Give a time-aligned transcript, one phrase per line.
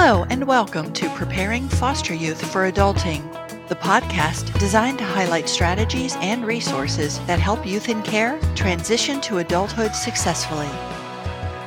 [0.00, 3.20] Hello, and welcome to Preparing Foster Youth for Adulting,
[3.66, 9.38] the podcast designed to highlight strategies and resources that help youth in care transition to
[9.38, 10.68] adulthood successfully.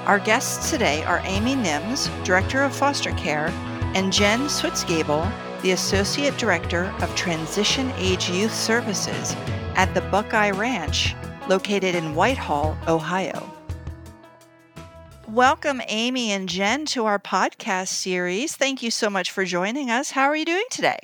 [0.05, 3.47] Our guests today are Amy Nims, Director of Foster Care,
[3.95, 5.29] and Jen Switzgable,
[5.61, 9.35] the Associate Director of Transition Age Youth Services
[9.75, 11.17] at the Buckeye Ranch,
[11.49, 13.51] located in Whitehall, Ohio.
[15.31, 18.55] Welcome, Amy and Jen, to our podcast series.
[18.55, 20.11] Thank you so much for joining us.
[20.11, 20.99] How are you doing today?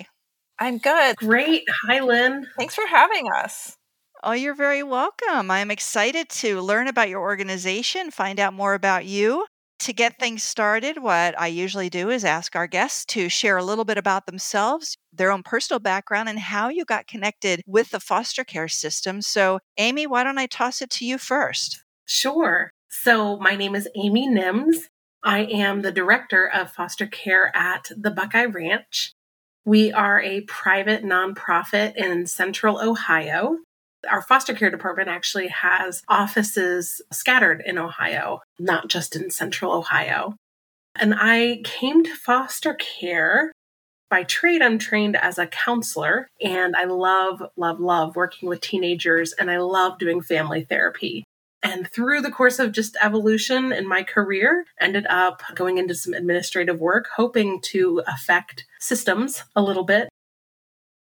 [0.58, 1.16] I'm good.
[1.16, 1.64] Great.
[1.88, 2.46] Hi, Lynn.
[2.58, 3.76] Thanks for having us.
[4.22, 5.50] Oh, you're very welcome.
[5.50, 9.46] I'm excited to learn about your organization, find out more about you.
[9.80, 13.64] To get things started, what I usually do is ask our guests to share a
[13.64, 18.00] little bit about themselves, their own personal background, and how you got connected with the
[18.00, 19.22] foster care system.
[19.22, 21.82] So, Amy, why don't I toss it to you first?
[22.06, 22.72] Sure.
[22.90, 24.88] So, my name is Amy Nims.
[25.22, 29.12] I am the director of foster care at the Buckeye Ranch.
[29.66, 33.58] We are a private nonprofit in central Ohio.
[34.10, 40.36] Our foster care department actually has offices scattered in Ohio, not just in central Ohio.
[40.96, 43.52] And I came to foster care.
[44.08, 49.34] By trade, I'm trained as a counselor, and I love, love, love working with teenagers,
[49.34, 51.24] and I love doing family therapy.
[51.62, 56.14] And through the course of just evolution in my career, ended up going into some
[56.14, 60.08] administrative work, hoping to affect systems a little bit.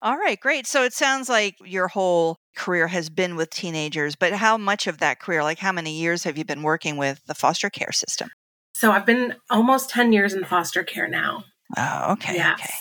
[0.02, 0.67] All right, great.
[0.67, 4.99] So it sounds like your whole career has been with teenagers, but how much of
[4.99, 8.30] that career, like how many years have you been working with the foster care system?
[8.73, 11.45] So I've been almost 10 years in foster care now.
[11.75, 12.36] Oh, okay.
[12.36, 12.59] Yes.
[12.59, 12.73] Okay.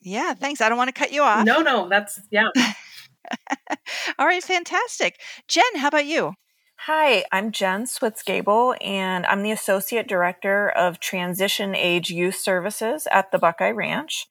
[0.00, 0.60] Yeah, thanks.
[0.60, 1.44] I don't want to cut you off.
[1.44, 2.48] No, no, that's, yeah.
[4.18, 5.20] All right, fantastic.
[5.48, 6.34] Jen, how about you?
[6.76, 13.30] Hi, I'm Jen Switzgable, and I'm the Associate Director of Transition Age Youth Services at
[13.32, 14.26] the Buckeye Ranch.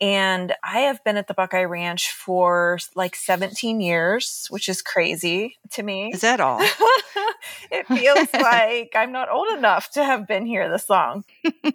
[0.00, 5.58] And I have been at the Buckeye Ranch for like 17 years, which is crazy
[5.72, 6.10] to me.
[6.12, 6.60] Is that all?
[7.70, 11.24] it feels like I'm not old enough to have been here this long.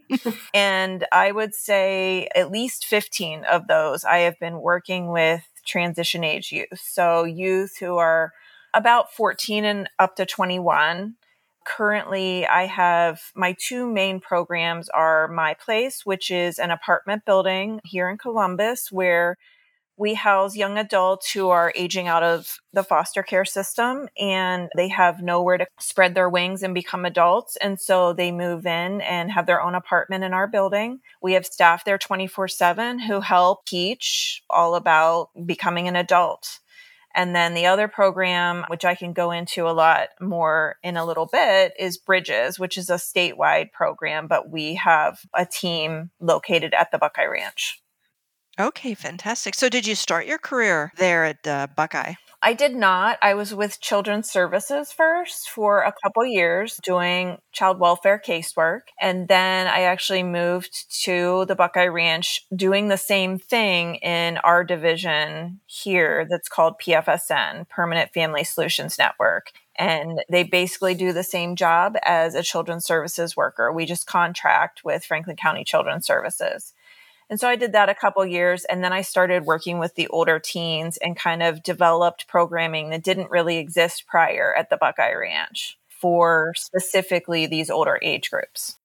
[0.53, 6.23] and I would say at least 15 of those I have been working with transition
[6.23, 6.79] age youth.
[6.79, 8.33] So, youth who are
[8.73, 11.15] about 14 and up to 21.
[11.65, 17.79] Currently, I have my two main programs are My Place, which is an apartment building
[17.83, 19.37] here in Columbus where
[19.99, 24.87] we house young adults who are aging out of the foster care system and they
[24.87, 27.57] have nowhere to spread their wings and become adults.
[27.57, 31.01] And so they move in and have their own apartment in our building.
[31.21, 36.59] We have staff there 24 7 who help teach all about becoming an adult.
[37.19, 41.05] And then the other program, which I can go into a lot more in a
[41.05, 46.73] little bit, is Bridges, which is a statewide program, but we have a team located
[46.73, 47.81] at the Buckeye Ranch.
[48.57, 49.53] Okay, fantastic.
[49.53, 52.13] So, did you start your career there at uh, Buckeye?
[52.41, 53.17] I did not.
[53.21, 58.81] I was with Children's Services first for a couple years doing child welfare casework.
[59.01, 64.63] And then I actually moved to the Buckeye Ranch doing the same thing in our
[64.63, 69.51] division here that's called PFSN, Permanent Family Solutions Network.
[69.77, 73.73] And they basically do the same job as a children's services worker.
[73.73, 76.73] We just contract with Franklin County Children's Services.
[77.29, 80.07] And so I did that a couple years and then I started working with the
[80.07, 85.13] older teens and kind of developed programming that didn't really exist prior at the Buckeye
[85.13, 88.77] Ranch for specifically these older age groups.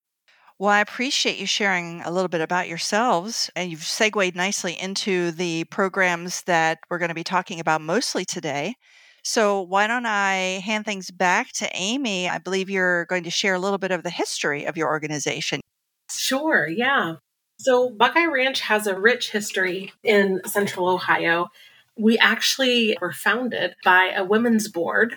[0.58, 5.32] Well, I appreciate you sharing a little bit about yourselves, and you've segued nicely into
[5.32, 8.76] the programs that we're going to be talking about mostly today.
[9.24, 12.28] So, why don't I hand things back to Amy?
[12.28, 15.60] I believe you're going to share a little bit of the history of your organization.
[16.08, 17.16] Sure, yeah.
[17.56, 21.48] So, Buckeye Ranch has a rich history in central Ohio.
[21.96, 25.16] We actually were founded by a women's board.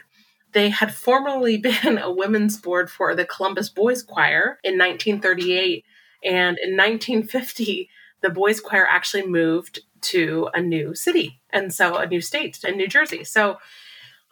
[0.54, 5.84] They had formerly been a women's board for the Columbus Boys Choir in 1938.
[6.24, 7.90] And in 1950,
[8.22, 12.78] the Boys Choir actually moved to a new city, and so a new state in
[12.78, 13.24] New Jersey.
[13.24, 13.58] So,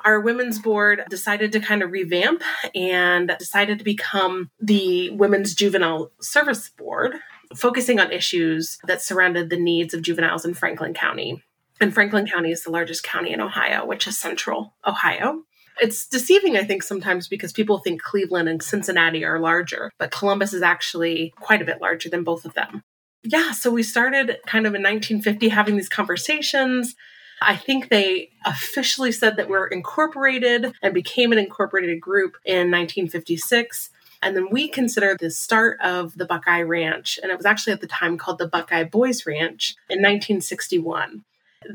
[0.04, 2.44] our women's board decided to kind of revamp
[2.76, 7.16] and decided to become the Women's Juvenile Service Board
[7.56, 11.42] focusing on issues that surrounded the needs of juveniles in Franklin County.
[11.82, 15.44] And Franklin County is the largest county in Ohio, which is central Ohio.
[15.82, 20.54] It's deceiving, I think, sometimes because people think Cleveland and Cincinnati are larger, but Columbus
[20.54, 22.82] is actually quite a bit larger than both of them.
[23.24, 26.96] Yeah, so we started kind of in 1950 having these conversations.
[27.42, 33.90] I think they officially said that we're incorporated and became an incorporated group in 1956.
[34.26, 37.82] And then we consider the start of the Buckeye Ranch, and it was actually at
[37.82, 41.24] the time called the Buckeye Boys Ranch in 1961.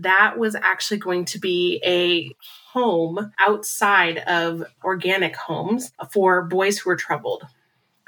[0.01, 2.35] That was actually going to be a
[2.73, 7.47] home outside of organic homes for boys who were troubled.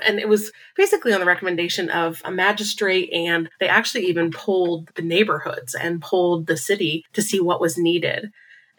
[0.04, 4.90] And it was basically on the recommendation of a magistrate, and they actually even polled
[4.96, 8.32] the neighborhoods and polled the city to see what was needed.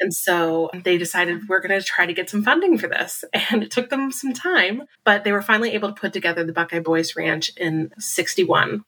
[0.04, 3.24] And so they decided we're going to try to get some funding for this.
[3.50, 6.52] And it took them some time, but they were finally able to put together the
[6.52, 8.84] Buckeye Boys Ranch in 61.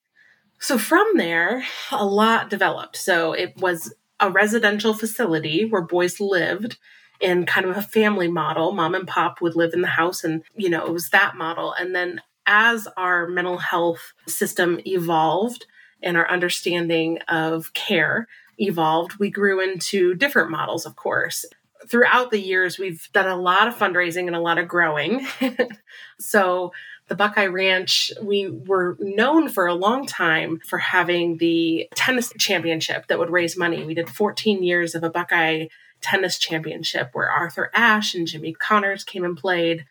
[0.60, 2.98] So from there, a lot developed.
[2.98, 6.78] So it was a residential facility where boys lived
[7.22, 8.74] in kind of a family model.
[8.74, 11.74] Mom and pop would live in the house, and, you know, it was that model.
[11.74, 15.66] And then as our mental health system evolved
[16.04, 21.46] and our understanding of care evolved, we grew into different models, of course.
[21.88, 25.28] Throughout the years, we've done a lot of fundraising and a lot of growing.
[26.19, 26.72] so,
[27.07, 33.07] the Buckeye Ranch, we were known for a long time for having the tennis championship
[33.07, 33.84] that would raise money.
[33.84, 35.68] We did 14 years of a Buckeye
[36.02, 39.86] tennis championship where Arthur Ashe and Jimmy Connors came and played.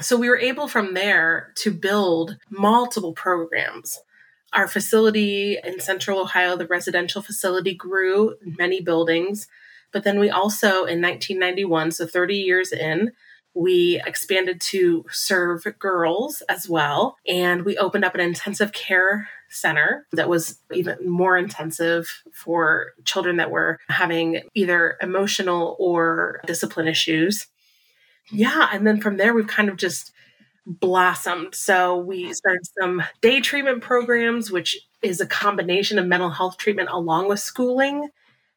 [0.00, 4.00] So we were able from there to build multiple programs.
[4.52, 9.48] Our facility in central Ohio, the residential facility, grew many buildings.
[9.92, 13.12] But then we also, in 1991, so 30 years in,
[13.54, 17.16] we expanded to serve girls as well.
[17.26, 23.36] And we opened up an intensive care center that was even more intensive for children
[23.36, 27.46] that were having either emotional or discipline issues.
[28.30, 28.68] Yeah.
[28.72, 30.12] And then from there, we've kind of just
[30.66, 31.54] blossomed.
[31.54, 36.88] So we started some day treatment programs, which is a combination of mental health treatment
[36.90, 38.08] along with schooling.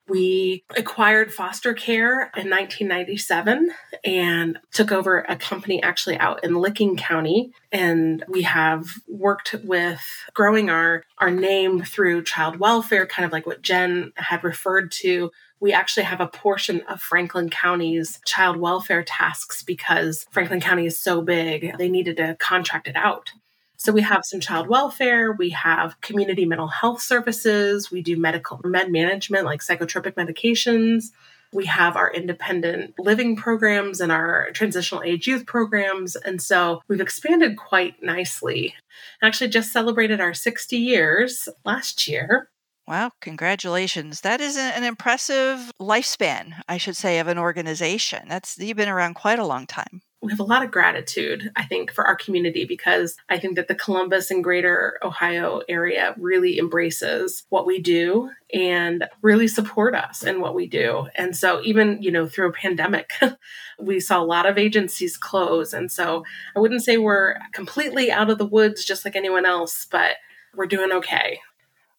[0.07, 3.69] We acquired foster care in 1997
[4.03, 7.53] and took over a company actually out in Licking County.
[7.71, 10.01] And we have worked with
[10.33, 15.29] growing our, our name through child welfare, kind of like what Jen had referred to.
[15.59, 20.97] We actually have a portion of Franklin County's child welfare tasks because Franklin County is
[20.97, 23.31] so big, they needed to contract it out.
[23.77, 28.59] So we have some child welfare, we have community mental health services, we do medical
[28.65, 31.11] med management like psychotropic medications.
[31.51, 36.15] We have our independent living programs and our transitional age youth programs.
[36.15, 38.75] And so we've expanded quite nicely.
[39.23, 42.49] Actually, just celebrated our 60 years last year.
[42.89, 44.21] Wow, congratulations.
[44.21, 48.27] That is an impressive lifespan, I should say, of an organization.
[48.27, 51.63] That's you've been around quite a long time we have a lot of gratitude, I
[51.65, 56.59] think, for our community because I think that the Columbus and greater Ohio area really
[56.59, 61.07] embraces what we do and really support us in what we do.
[61.15, 63.11] And so, even, you know, through a pandemic,
[63.79, 65.71] we saw a lot of agencies close.
[65.71, 69.87] And so, I wouldn't say we're completely out of the woods just like anyone else,
[69.89, 70.17] but
[70.53, 71.39] we're doing okay.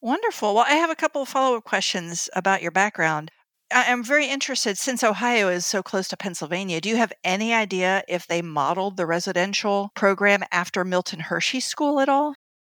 [0.00, 0.54] Wonderful.
[0.54, 3.30] Well, I have a couple of follow up questions about your background.
[3.72, 6.80] I'm very interested since Ohio is so close to Pennsylvania.
[6.80, 12.00] Do you have any idea if they modeled the residential program after Milton Hershey School
[12.00, 12.34] at all?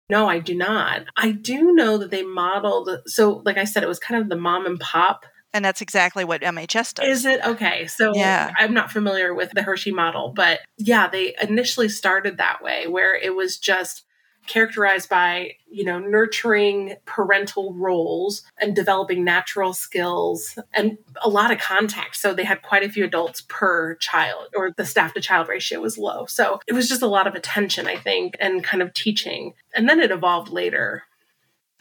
[0.09, 1.05] No, I do not.
[1.17, 4.35] I do know that they modeled, so like I said, it was kind of the
[4.35, 5.25] mom and pop.
[5.53, 7.19] And that's exactly what MHS does.
[7.19, 7.43] Is it?
[7.45, 7.87] Okay.
[7.87, 8.51] So yeah.
[8.57, 13.15] I'm not familiar with the Hershey model, but yeah, they initially started that way where
[13.15, 14.03] it was just
[14.47, 21.59] characterized by, you know, nurturing parental roles and developing natural skills and a lot of
[21.59, 22.15] contact.
[22.15, 25.79] So they had quite a few adults per child, or the staff to child ratio
[25.79, 26.25] was low.
[26.25, 29.53] So it was just a lot of attention, I think, and kind of teaching.
[29.75, 31.03] And then it evolved later.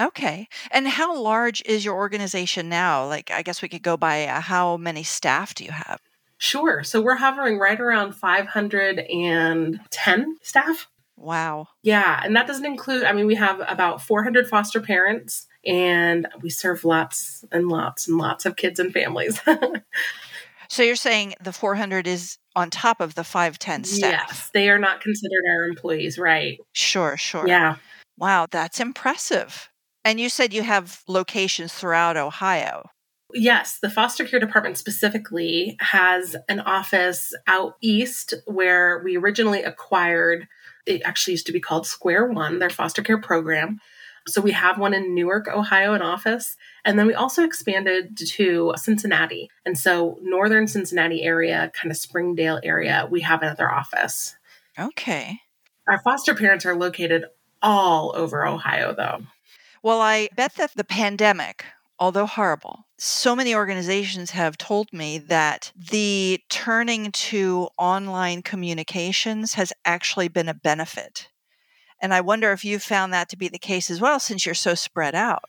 [0.00, 0.48] Okay.
[0.70, 3.06] And how large is your organization now?
[3.06, 6.00] Like, I guess we could go by uh, how many staff do you have?
[6.38, 6.82] Sure.
[6.82, 10.88] So we're hovering right around 510 staff.
[11.22, 11.68] Wow.
[11.82, 12.20] Yeah.
[12.24, 16.84] And that doesn't include, I mean, we have about 400 foster parents and we serve
[16.84, 19.40] lots and lots and lots of kids and families.
[20.68, 24.24] so you're saying the 400 is on top of the 510 staff?
[24.28, 24.50] Yes.
[24.52, 26.58] They are not considered our employees, right?
[26.72, 27.46] Sure, sure.
[27.46, 27.76] Yeah.
[28.18, 28.48] Wow.
[28.50, 29.70] That's impressive.
[30.04, 32.90] And you said you have locations throughout Ohio.
[33.34, 40.48] Yes, the foster care department specifically has an office out east where we originally acquired
[40.86, 43.80] it actually used to be called Square One, their foster care program.
[44.28, 46.56] So we have one in Newark, Ohio, an office.
[46.84, 49.50] And then we also expanded to Cincinnati.
[49.66, 54.36] And so northern Cincinnati area, kind of Springdale area, we have another office.
[54.78, 55.40] Okay.
[55.88, 57.24] Our foster parents are located
[57.62, 59.22] all over Ohio though.
[59.82, 61.64] Well, I bet that the pandemic
[62.02, 62.84] although horrible.
[62.98, 70.48] So many organizations have told me that the turning to online communications has actually been
[70.48, 71.28] a benefit.
[72.00, 74.56] And I wonder if you found that to be the case as well, since you're
[74.56, 75.44] so spread out.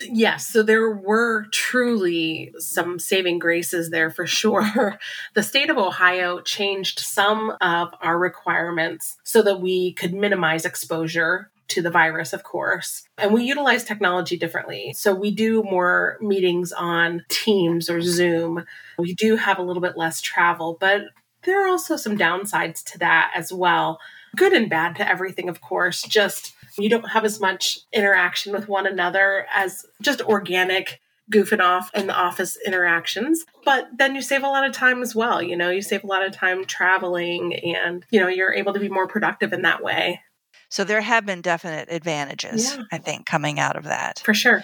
[0.00, 5.00] Yes, so there were truly some saving graces there for sure.
[5.34, 11.50] The state of Ohio changed some of our requirements so that we could minimize exposure
[11.68, 13.08] to the virus, of course.
[13.18, 14.92] And we utilize technology differently.
[14.94, 18.64] So we do more meetings on Teams or Zoom.
[18.98, 21.02] We do have a little bit less travel, but
[21.42, 23.98] there are also some downsides to that as well.
[24.36, 26.02] Good and bad to everything, of course.
[26.02, 31.00] Just you don't have as much interaction with one another as just organic
[31.32, 33.44] goofing off in the office interactions.
[33.64, 35.42] But then you save a lot of time as well.
[35.42, 38.80] You know, you save a lot of time traveling and, you know, you're able to
[38.80, 40.20] be more productive in that way.
[40.68, 42.82] So there have been definite advantages, yeah.
[42.92, 44.20] I think, coming out of that.
[44.24, 44.62] For sure.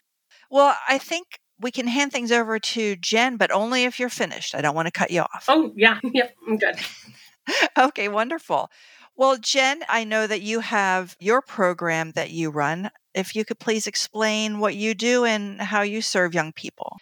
[0.51, 4.55] Well, I think we can hand things over to Jen, but only if you're finished.
[4.55, 5.45] I don't want to cut you off.
[5.49, 5.99] Oh, yeah.
[6.13, 6.35] Yep.
[6.47, 6.77] I'm good.
[7.79, 8.71] okay, wonderful.
[9.17, 12.91] Well, Jen, I know that you have your program that you run.
[13.15, 16.97] If you could please explain what you do and how you serve young people.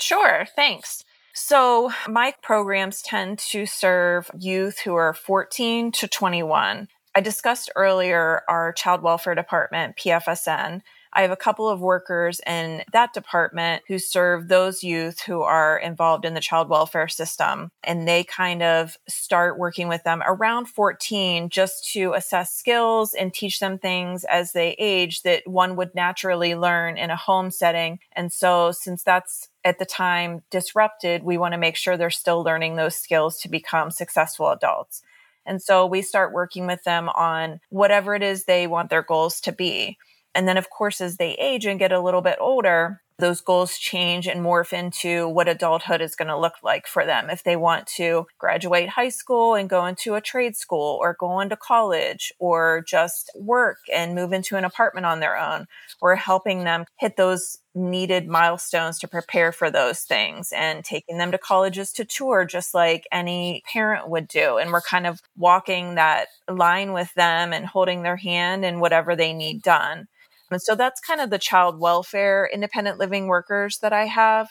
[0.00, 1.04] Sure, thanks.
[1.34, 6.88] So, my programs tend to serve youth who are 14 to 21.
[7.16, 10.82] I discussed earlier our child welfare department, PFSN.
[11.14, 15.78] I have a couple of workers in that department who serve those youth who are
[15.78, 17.70] involved in the child welfare system.
[17.82, 23.32] And they kind of start working with them around 14 just to assess skills and
[23.32, 27.98] teach them things as they age that one would naturally learn in a home setting.
[28.12, 32.42] And so, since that's at the time disrupted, we want to make sure they're still
[32.44, 35.00] learning those skills to become successful adults.
[35.46, 39.40] And so we start working with them on whatever it is they want their goals
[39.42, 39.96] to be.
[40.34, 43.78] And then, of course, as they age and get a little bit older, those goals
[43.78, 47.30] change and morph into what adulthood is going to look like for them.
[47.30, 51.40] If they want to graduate high school and go into a trade school or go
[51.40, 55.66] into college or just work and move into an apartment on their own,
[56.00, 61.30] we're helping them hit those needed milestones to prepare for those things and taking them
[61.30, 64.56] to colleges to tour just like any parent would do.
[64.56, 69.14] And we're kind of walking that line with them and holding their hand and whatever
[69.14, 70.08] they need done.
[70.50, 74.48] And so that's kind of the child welfare independent living workers that I have.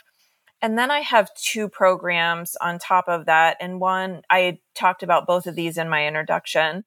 [0.62, 3.58] And then I have two programs on top of that.
[3.60, 6.84] And one, I talked about both of these in my introduction.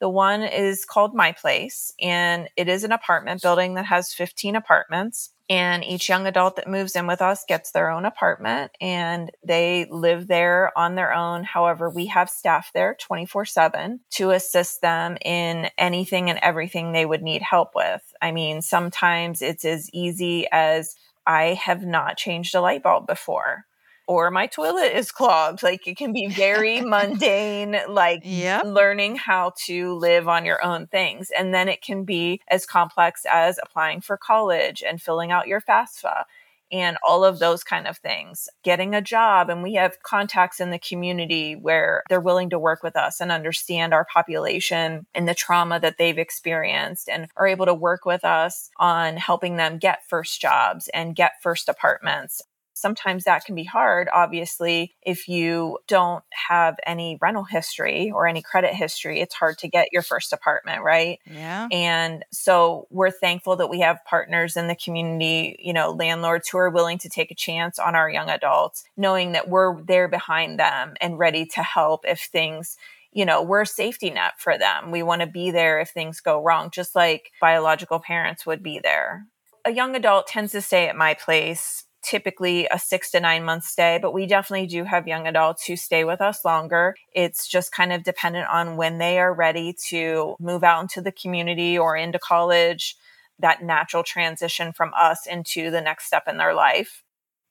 [0.00, 4.56] The one is called My Place, and it is an apartment building that has 15
[4.56, 5.30] apartments.
[5.50, 9.88] And each young adult that moves in with us gets their own apartment and they
[9.90, 11.42] live there on their own.
[11.42, 17.04] However, we have staff there 24 7 to assist them in anything and everything they
[17.04, 18.00] would need help with.
[18.22, 20.94] I mean, sometimes it's as easy as
[21.26, 23.66] I have not changed a light bulb before
[24.10, 25.62] or my toilet is clogged.
[25.62, 28.64] Like it can be very mundane, like yep.
[28.64, 31.30] learning how to live on your own things.
[31.30, 35.60] And then it can be as complex as applying for college and filling out your
[35.60, 36.24] FAFSA
[36.72, 38.48] and all of those kind of things.
[38.64, 42.82] Getting a job, and we have contacts in the community where they're willing to work
[42.82, 47.66] with us and understand our population and the trauma that they've experienced and are able
[47.66, 52.42] to work with us on helping them get first jobs and get first apartments
[52.80, 58.42] sometimes that can be hard, obviously, if you don't have any rental history or any
[58.42, 59.20] credit history.
[59.20, 61.18] It's hard to get your first apartment, right?
[61.26, 61.68] Yeah.
[61.70, 66.58] And so we're thankful that we have partners in the community, you know, landlords who
[66.58, 70.58] are willing to take a chance on our young adults, knowing that we're there behind
[70.58, 72.76] them and ready to help if things
[73.12, 74.90] you know, we're a safety net for them.
[74.90, 78.78] We want to be there if things go wrong, just like biological parents would be
[78.78, 79.26] there.
[79.64, 83.62] A young adult tends to stay at my place typically a six to nine month
[83.64, 86.96] stay, but we definitely do have young adults who stay with us longer.
[87.14, 91.12] It's just kind of dependent on when they are ready to move out into the
[91.12, 92.96] community or into college,
[93.38, 97.04] that natural transition from us into the next step in their life.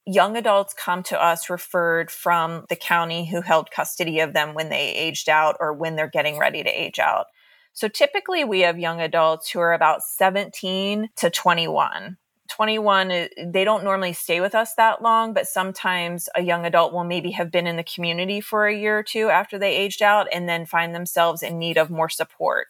[0.05, 4.69] Young adults come to us referred from the county who held custody of them when
[4.69, 7.27] they aged out or when they're getting ready to age out.
[7.73, 12.17] So typically we have young adults who are about 17 to 21
[12.49, 16.91] 21 uh, they don't normally stay with us that long but sometimes a young adult
[16.91, 20.01] will maybe have been in the community for a year or two after they aged
[20.01, 22.67] out and then find themselves in need of more support.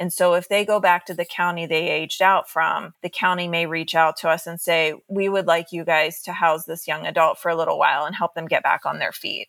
[0.00, 3.48] And so if they go back to the county they aged out from the county
[3.48, 6.88] may reach out to us and say we would like you guys to house this
[6.88, 9.48] young adult for a little while and help them get back on their feet.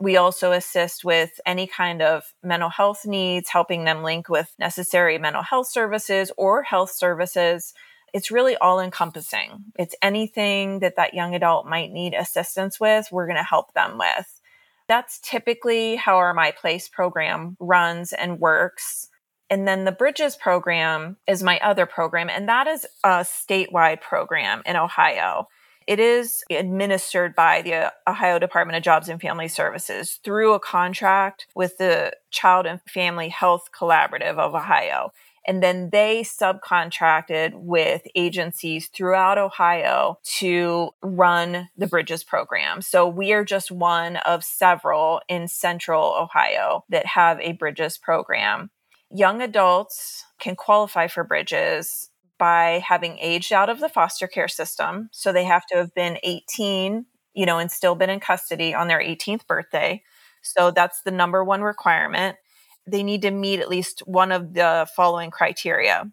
[0.00, 5.18] We also assist with any kind of mental health needs, helping them link with necessary
[5.18, 7.74] mental health services or health services
[8.12, 9.64] it's really all encompassing.
[9.78, 13.98] It's anything that that young adult might need assistance with, we're going to help them
[13.98, 14.40] with.
[14.88, 19.08] That's typically how our My Place program runs and works.
[19.48, 24.62] And then the Bridges program is my other program, and that is a statewide program
[24.66, 25.48] in Ohio.
[25.86, 31.46] It is administered by the Ohio Department of Jobs and Family Services through a contract
[31.54, 35.12] with the Child and Family Health Collaborative of Ohio.
[35.46, 42.80] And then they subcontracted with agencies throughout Ohio to run the Bridges program.
[42.80, 48.70] So we are just one of several in central Ohio that have a Bridges program.
[49.10, 55.08] Young adults can qualify for Bridges by having aged out of the foster care system.
[55.12, 58.88] So they have to have been 18, you know, and still been in custody on
[58.88, 60.02] their 18th birthday.
[60.42, 62.36] So that's the number one requirement
[62.86, 66.10] they need to meet at least one of the following criteria.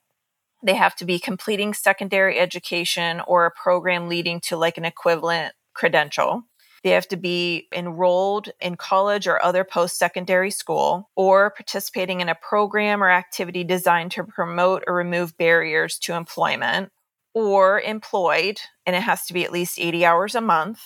[0.64, 5.54] They have to be completing secondary education or a program leading to like an equivalent
[5.74, 6.44] credential.
[6.84, 12.30] They have to be enrolled in college or other post secondary school or participating in
[12.30, 16.92] a program or activity designed to promote or remove barriers to employment
[17.34, 20.82] or employed, and it has to be at least 80 hours a month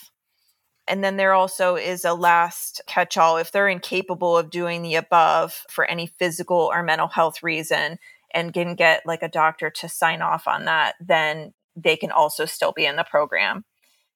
[0.88, 4.96] and then there also is a last catch all if they're incapable of doing the
[4.96, 7.98] above for any physical or mental health reason
[8.34, 12.46] and can get like a doctor to sign off on that, then they can also
[12.46, 13.64] still be in the program.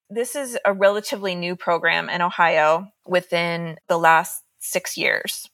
[0.09, 5.49] This is a relatively new program in Ohio within the last six years.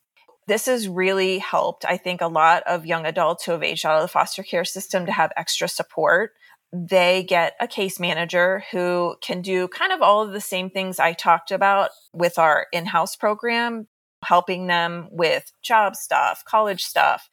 [0.47, 3.97] This has really helped, I think, a lot of young adults who have aged out
[3.97, 6.31] of the foster care system to have extra support
[6.73, 10.99] they get a case manager who can do kind of all of the same things
[10.99, 13.87] I talked about with our in house program,
[14.25, 17.29] helping them with job stuff, college stuff.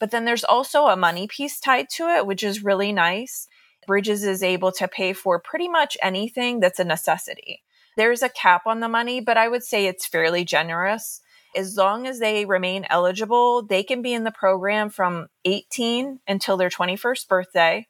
[0.00, 3.46] But then there's also a money piece tied to it, which is really nice.
[3.86, 7.62] Bridges is able to pay for pretty much anything that's a necessity.
[7.96, 11.20] There's a cap on the money, but I would say it's fairly generous.
[11.54, 16.56] As long as they remain eligible, they can be in the program from 18 until
[16.56, 17.86] their 21st birthday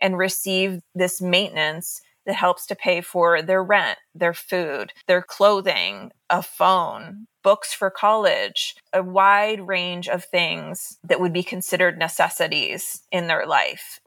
[0.00, 6.12] and receive this maintenance that helps to pay for their rent, their food, their clothing,
[6.28, 13.02] a phone, books for college, a wide range of things that would be considered necessities
[13.10, 14.00] in their life.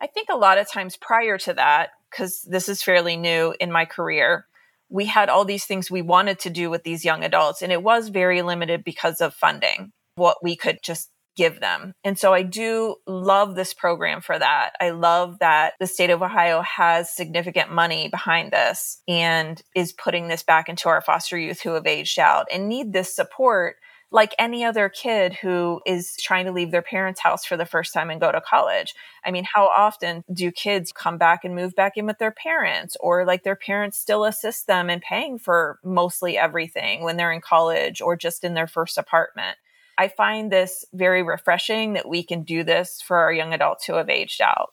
[0.00, 3.72] I think a lot of times prior to that, because this is fairly new in
[3.72, 4.46] my career,
[4.88, 7.82] we had all these things we wanted to do with these young adults, and it
[7.82, 11.94] was very limited because of funding, what we could just give them.
[12.02, 14.72] And so I do love this program for that.
[14.80, 20.28] I love that the state of Ohio has significant money behind this and is putting
[20.28, 23.76] this back into our foster youth who have aged out and need this support
[24.12, 27.92] like any other kid who is trying to leave their parents' house for the first
[27.92, 28.94] time and go to college.
[29.24, 32.96] I mean, how often do kids come back and move back in with their parents
[33.00, 37.40] or like their parents still assist them in paying for mostly everything when they're in
[37.40, 39.58] college or just in their first apartment?
[39.98, 43.94] I find this very refreshing that we can do this for our young adults who
[43.94, 44.70] have aged out.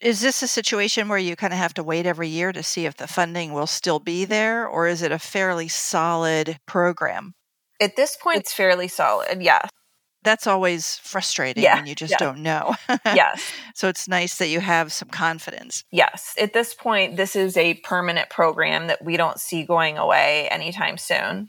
[0.00, 2.86] Is this a situation where you kind of have to wait every year to see
[2.86, 7.34] if the funding will still be there, or is it a fairly solid program?
[7.80, 9.68] At this point, it's fairly solid, yes.
[10.24, 12.18] That's always frustrating yeah, when you just yeah.
[12.18, 12.76] don't know.
[13.06, 13.42] yes.
[13.74, 15.84] So it's nice that you have some confidence.
[15.90, 16.34] Yes.
[16.40, 20.96] At this point, this is a permanent program that we don't see going away anytime
[20.96, 21.48] soon.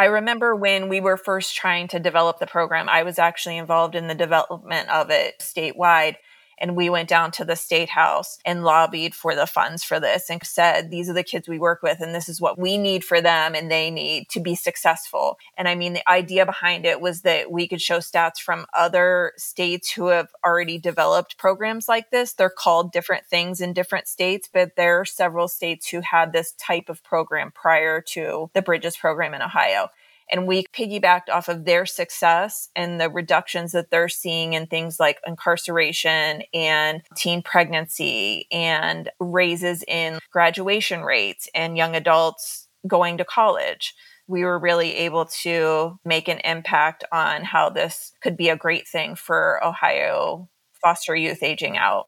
[0.00, 3.94] I remember when we were first trying to develop the program, I was actually involved
[3.94, 6.14] in the development of it statewide.
[6.60, 10.28] And we went down to the state house and lobbied for the funds for this
[10.28, 13.04] and said, these are the kids we work with, and this is what we need
[13.04, 15.38] for them and they need to be successful.
[15.56, 19.32] And I mean, the idea behind it was that we could show stats from other
[19.36, 22.32] states who have already developed programs like this.
[22.32, 26.52] They're called different things in different states, but there are several states who had this
[26.52, 29.88] type of program prior to the Bridges program in Ohio
[30.30, 35.00] and we piggybacked off of their success and the reductions that they're seeing in things
[35.00, 43.24] like incarceration and teen pregnancy and raises in graduation rates and young adults going to
[43.24, 43.94] college
[44.30, 48.86] we were really able to make an impact on how this could be a great
[48.86, 50.48] thing for Ohio
[50.80, 52.06] foster youth aging out.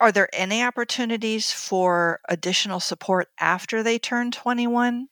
[0.00, 5.08] Are there any opportunities for additional support after they turn 21?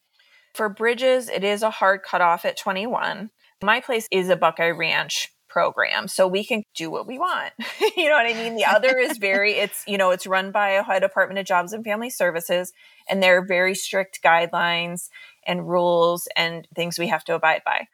[0.58, 3.30] For bridges, it is a hard cutoff at 21.
[3.62, 7.52] My place is a Buckeye Ranch program so we can do what we want.
[7.96, 8.56] You know what i mean?
[8.56, 11.84] The other is very it's you know it's run by ohio department of jobs and
[11.84, 12.72] family services
[13.08, 15.10] and there are very strict guidelines
[15.46, 17.86] and rules and things we have to abide by.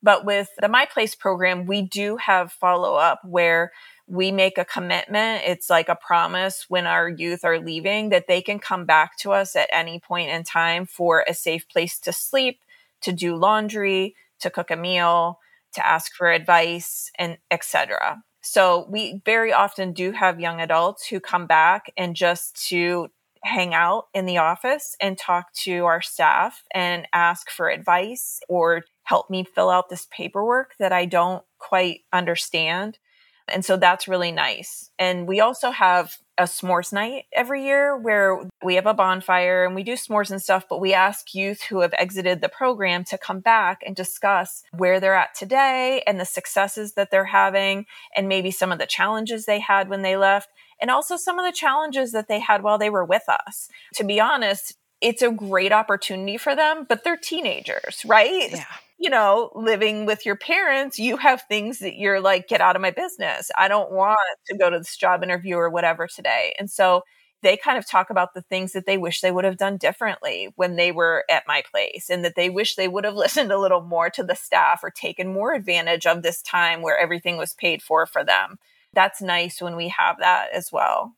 [0.00, 3.72] But with the My Place program, we do have follow up where
[4.06, 5.42] we make a commitment.
[5.46, 9.32] It's like a promise when our youth are leaving that they can come back to
[9.32, 12.60] us at any point in time for a safe place to sleep,
[13.00, 15.40] to do laundry, to cook a meal,
[15.72, 18.22] to ask for advice, and etc.
[18.42, 23.08] So we very often do have young adults who come back and just to
[23.42, 28.82] hang out in the office and talk to our staff and ask for advice or
[29.04, 32.98] help me fill out this paperwork that I don't quite understand.
[33.48, 34.90] And so that's really nice.
[34.98, 39.74] And we also have a s'mores night every year where we have a bonfire and
[39.74, 43.18] we do s'mores and stuff, but we ask youth who have exited the program to
[43.18, 48.28] come back and discuss where they're at today and the successes that they're having and
[48.28, 50.48] maybe some of the challenges they had when they left
[50.80, 53.68] and also some of the challenges that they had while they were with us.
[53.94, 58.50] To be honest, it's a great opportunity for them, but they're teenagers, right?
[58.50, 58.64] Yeah
[58.98, 62.82] you know, living with your parents, you have things that you're like, get out of
[62.82, 63.50] my business.
[63.58, 66.54] I don't want to go to this job interview or whatever today.
[66.58, 67.02] And so
[67.42, 70.48] they kind of talk about the things that they wish they would have done differently
[70.56, 73.58] when they were at my place and that they wish they would have listened a
[73.58, 77.54] little more to the staff or taken more advantage of this time where everything was
[77.54, 78.56] paid for for them.
[78.94, 81.14] That's nice when we have that as well.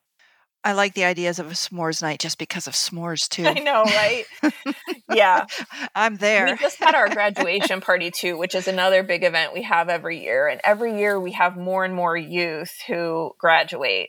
[0.67, 3.47] I like the ideas of a s'mores night just because of s'mores too.
[3.47, 4.25] I know, right?
[5.15, 5.47] yeah.
[5.95, 6.47] I'm there.
[6.47, 10.25] We just had our graduation party too, which is another big event we have every
[10.25, 10.49] year.
[10.49, 14.09] And every year we have more and more youth who graduate,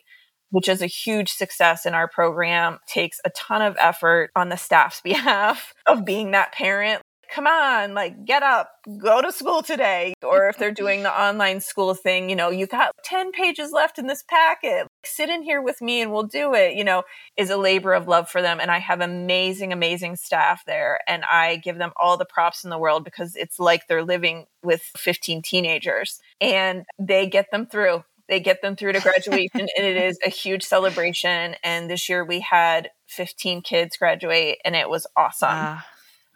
[0.50, 2.80] which is a huge success in our program.
[2.88, 7.94] Takes a ton of effort on the staff's behalf of being that parent come on,
[7.94, 10.14] like get up, go to school today.
[10.24, 14.00] Or if they're doing the online school thing, you know, you got 10 pages left
[14.00, 14.87] in this packet.
[15.08, 17.04] Sit in here with me and we'll do it, you know,
[17.36, 18.60] is a labor of love for them.
[18.60, 21.00] And I have amazing, amazing staff there.
[21.08, 24.46] And I give them all the props in the world because it's like they're living
[24.64, 28.04] with 15 teenagers and they get them through.
[28.28, 31.56] They get them through to graduation and it is a huge celebration.
[31.64, 35.50] And this year we had 15 kids graduate and it was awesome.
[35.50, 35.80] Uh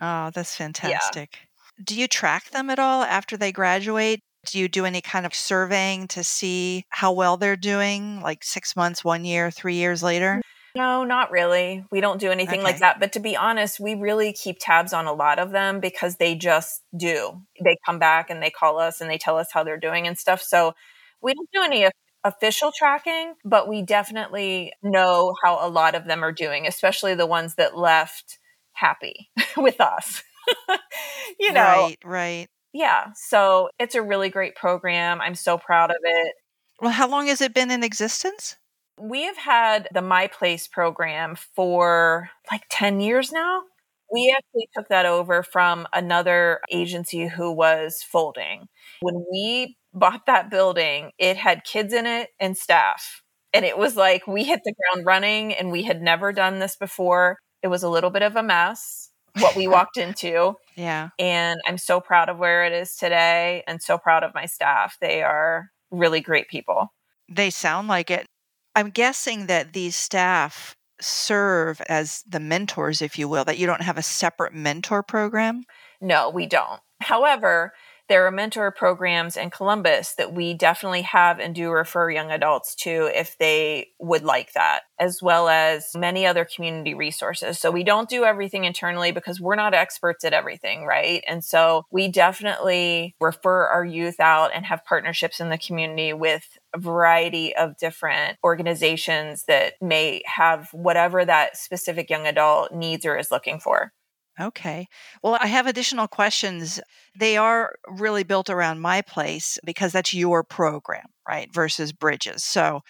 [0.01, 1.29] Oh, that's fantastic.
[1.33, 1.83] Yeah.
[1.83, 4.21] Do you track them at all after they graduate?
[4.45, 8.75] Do you do any kind of surveying to see how well they're doing, like six
[8.75, 10.41] months, one year, three years later?
[10.75, 11.85] No, not really.
[11.91, 12.63] We don't do anything okay.
[12.63, 12.99] like that.
[12.99, 16.35] But to be honest, we really keep tabs on a lot of them because they
[16.35, 17.41] just do.
[17.63, 20.17] They come back and they call us and they tell us how they're doing and
[20.17, 20.41] stuff.
[20.41, 20.73] So
[21.21, 21.89] we don't do any
[22.23, 27.25] official tracking, but we definitely know how a lot of them are doing, especially the
[27.25, 28.39] ones that left
[28.73, 30.23] happy with us.
[31.39, 31.61] you know.
[31.61, 32.47] Right, right.
[32.73, 33.07] Yeah.
[33.15, 35.21] So it's a really great program.
[35.21, 36.33] I'm so proud of it.
[36.81, 38.57] Well, how long has it been in existence?
[38.99, 43.63] We have had the My Place program for like 10 years now.
[44.11, 48.67] We actually took that over from another agency who was folding.
[49.01, 53.21] When we bought that building, it had kids in it and staff.
[53.53, 56.75] And it was like we hit the ground running and we had never done this
[56.75, 57.37] before.
[57.63, 60.55] It was a little bit of a mess what we walked into.
[60.77, 61.09] Yeah.
[61.19, 64.95] And I'm so proud of where it is today and so proud of my staff.
[65.01, 66.93] They are really great people.
[67.29, 68.25] They sound like it.
[68.73, 73.81] I'm guessing that these staff serve as the mentors, if you will, that you don't
[73.81, 75.63] have a separate mentor program?
[75.99, 76.79] No, we don't.
[77.01, 77.73] However,
[78.11, 82.75] there are mentor programs in Columbus that we definitely have and do refer young adults
[82.75, 87.57] to if they would like that, as well as many other community resources.
[87.57, 91.23] So we don't do everything internally because we're not experts at everything, right?
[91.25, 96.43] And so we definitely refer our youth out and have partnerships in the community with
[96.75, 103.15] a variety of different organizations that may have whatever that specific young adult needs or
[103.15, 103.93] is looking for.
[104.39, 104.87] Okay.
[105.21, 106.79] Well, I have additional questions.
[107.17, 111.53] They are really built around my place because that's your program, right?
[111.53, 112.43] Versus Bridges.
[112.43, 112.81] So,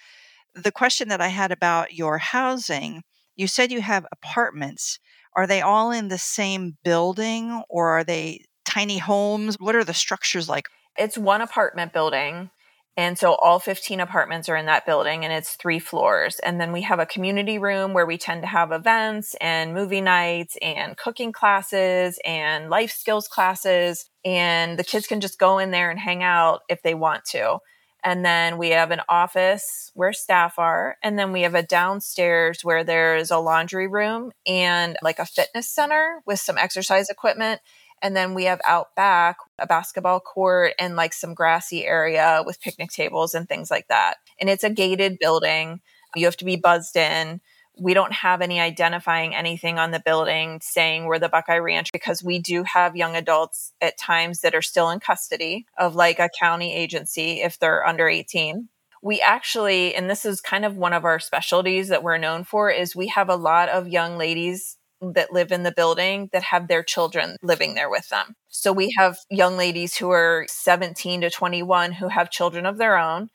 [0.53, 3.03] the question that I had about your housing,
[3.35, 4.99] you said you have apartments.
[5.35, 9.55] Are they all in the same building or are they tiny homes?
[9.59, 10.67] What are the structures like?
[10.97, 12.49] It's one apartment building.
[12.97, 16.39] And so all 15 apartments are in that building and it's three floors.
[16.43, 20.01] And then we have a community room where we tend to have events and movie
[20.01, 24.09] nights and cooking classes and life skills classes.
[24.25, 27.59] And the kids can just go in there and hang out if they want to.
[28.03, 30.97] And then we have an office where staff are.
[31.03, 35.71] And then we have a downstairs where there's a laundry room and like a fitness
[35.71, 37.61] center with some exercise equipment.
[38.01, 42.61] And then we have out back a basketball court and like some grassy area with
[42.61, 44.15] picnic tables and things like that.
[44.39, 45.81] And it's a gated building.
[46.15, 47.41] You have to be buzzed in.
[47.79, 52.21] We don't have any identifying anything on the building saying we're the Buckeye Ranch because
[52.21, 56.29] we do have young adults at times that are still in custody of like a
[56.37, 58.67] county agency if they're under 18
[59.01, 62.69] we actually and this is kind of one of our specialties that we're known for
[62.69, 66.67] is we have a lot of young ladies that live in the building that have
[66.67, 68.35] their children living there with them.
[68.49, 72.97] So we have young ladies who are 17 to 21 who have children of their
[72.97, 73.29] own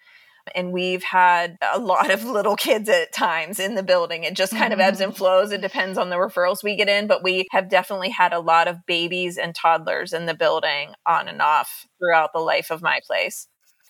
[0.55, 4.25] and we've had a lot of little kids at times in the building.
[4.25, 5.19] It just kind of ebbs and mm-hmm.
[5.19, 5.53] flows.
[5.53, 8.69] It depends on the referrals we get in, but we have definitely had a lot
[8.69, 13.01] of babies and toddlers in the building on and off throughout the life of my
[13.07, 13.49] place.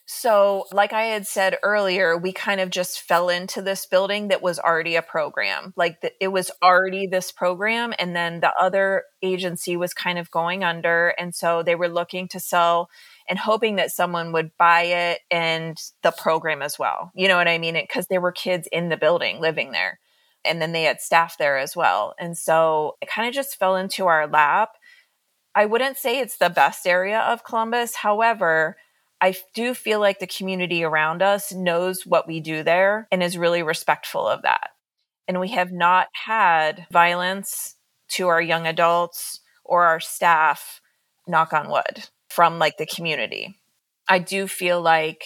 [0.08, 4.40] So, like I had said earlier, we kind of just fell into this building that
[4.40, 5.72] was already a program.
[5.76, 7.92] Like the, it was already this program.
[7.98, 11.08] And then the other agency was kind of going under.
[11.18, 12.88] And so they were looking to sell
[13.28, 17.10] and hoping that someone would buy it and the program as well.
[17.16, 17.74] You know what I mean?
[17.74, 19.98] Because there were kids in the building living there.
[20.44, 22.14] And then they had staff there as well.
[22.20, 24.68] And so it kind of just fell into our lap.
[25.52, 27.96] I wouldn't say it's the best area of Columbus.
[27.96, 28.76] However,
[29.20, 33.38] I do feel like the community around us knows what we do there and is
[33.38, 34.70] really respectful of that.
[35.26, 37.76] And we have not had violence
[38.10, 40.80] to our young adults or our staff,
[41.26, 43.56] knock on wood from like the community.
[44.08, 45.24] I do feel like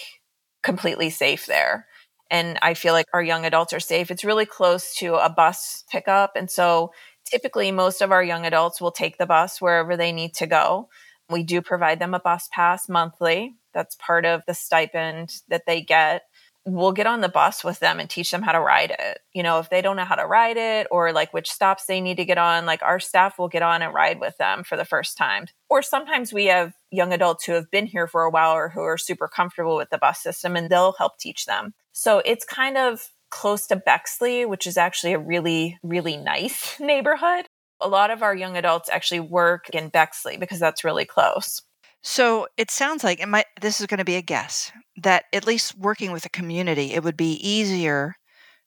[0.63, 1.87] completely safe there.
[2.31, 4.09] And I feel like our young adults are safe.
[4.09, 6.31] It's really close to a bus pickup.
[6.35, 6.91] And so
[7.25, 10.87] typically, most of our young adults will take the bus wherever they need to go.
[11.29, 13.55] We do provide them a bus pass monthly.
[13.73, 16.23] That's part of the stipend that they get
[16.65, 19.19] we'll get on the bus with them and teach them how to ride it.
[19.33, 22.01] You know, if they don't know how to ride it or like which stops they
[22.01, 24.77] need to get on, like our staff will get on and ride with them for
[24.77, 25.47] the first time.
[25.69, 28.81] Or sometimes we have young adults who have been here for a while or who
[28.81, 31.73] are super comfortable with the bus system and they'll help teach them.
[31.93, 37.45] So it's kind of close to Bexley, which is actually a really, really nice neighborhood.
[37.79, 41.63] A lot of our young adults actually work in Bexley because that's really close.
[42.01, 45.45] So it sounds like, and my, this is going to be a guess, that at
[45.45, 48.15] least working with a community, it would be easier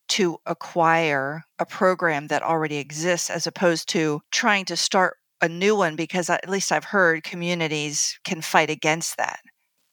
[0.06, 5.76] to acquire a program that already exists as opposed to trying to start a new
[5.76, 9.40] one because at least I've heard communities can fight against that.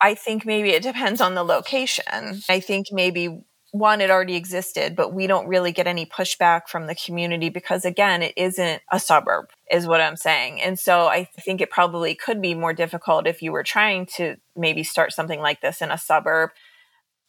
[0.01, 2.41] I think maybe it depends on the location.
[2.49, 6.87] I think maybe one, it already existed, but we don't really get any pushback from
[6.87, 10.61] the community because, again, it isn't a suburb, is what I'm saying.
[10.61, 14.35] And so I think it probably could be more difficult if you were trying to
[14.57, 16.49] maybe start something like this in a suburb.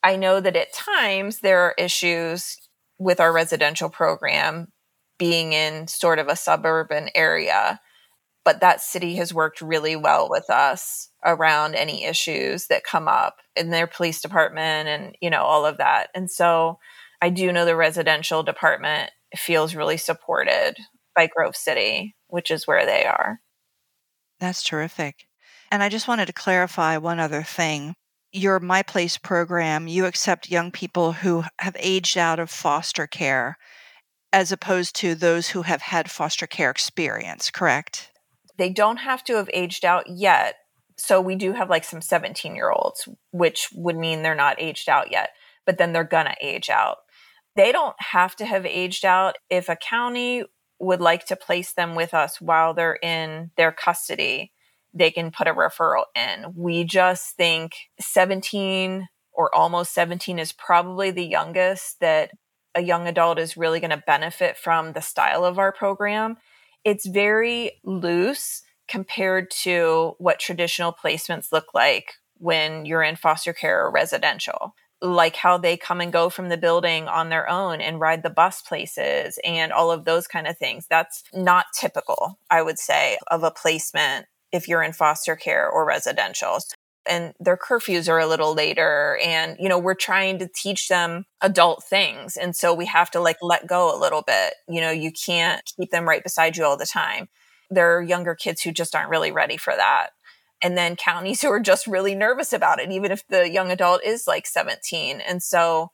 [0.02, 2.58] I know that at times there are issues
[2.98, 4.72] with our residential program
[5.18, 7.80] being in sort of a suburban area
[8.44, 13.36] but that city has worked really well with us around any issues that come up
[13.54, 16.08] in their police department and you know all of that.
[16.14, 16.78] And so
[17.20, 20.74] i do know the residential department feels really supported
[21.14, 23.40] by grove city which is where they are.
[24.40, 25.26] That's terrific.
[25.70, 27.94] And i just wanted to clarify one other thing.
[28.32, 33.58] Your my place program you accept young people who have aged out of foster care
[34.32, 38.11] as opposed to those who have had foster care experience correct
[38.58, 40.56] they don't have to have aged out yet.
[40.96, 44.88] So we do have like some 17 year olds, which would mean they're not aged
[44.88, 45.30] out yet,
[45.66, 46.98] but then they're going to age out.
[47.56, 49.36] They don't have to have aged out.
[49.50, 50.44] If a county
[50.78, 54.52] would like to place them with us while they're in their custody,
[54.94, 56.52] they can put a referral in.
[56.54, 62.32] We just think 17 or almost 17 is probably the youngest that
[62.74, 66.36] a young adult is really going to benefit from the style of our program
[66.84, 73.84] it's very loose compared to what traditional placements look like when you're in foster care
[73.84, 78.00] or residential like how they come and go from the building on their own and
[78.00, 80.86] ride the bus places and all of those kind of things.
[80.88, 85.84] That's not typical, I would say, of a placement if you're in foster care or
[85.84, 86.58] residential
[87.06, 91.24] and their curfews are a little later and you know we're trying to teach them
[91.40, 94.54] adult things and so we have to like let go a little bit.
[94.68, 97.28] You know you can't keep them right beside you all the time.
[97.70, 100.10] There are younger kids who just aren't really ready for that.
[100.62, 104.02] And then counties who are just really nervous about it even if the young adult
[104.04, 105.90] is like 17 and so